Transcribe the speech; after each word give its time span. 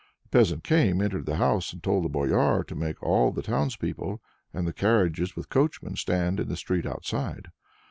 The 0.23 0.29
peasant 0.29 0.63
came, 0.63 0.99
entered 0.99 1.27
the 1.27 1.35
house, 1.35 1.71
and 1.73 1.83
told 1.83 2.11
Boyar 2.11 2.63
to 2.63 2.73
make 2.73 3.03
all 3.03 3.31
the 3.31 3.43
townspeople, 3.43 4.19
and 4.51 4.65
the 4.67 4.73
carriages 4.73 5.35
with 5.35 5.49
coachmen, 5.49 5.95
stand 5.95 6.39
in 6.39 6.47
the 6.49 6.57
street 6.57 6.87
outside. 6.87 7.49